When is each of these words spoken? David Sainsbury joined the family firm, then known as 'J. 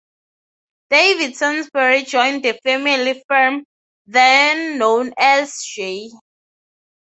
David 0.89 1.35
Sainsbury 1.35 2.05
joined 2.05 2.43
the 2.43 2.55
family 2.63 3.23
firm, 3.27 3.63
then 4.07 4.79
known 4.79 5.13
as 5.15 5.55
'J. 5.63 6.09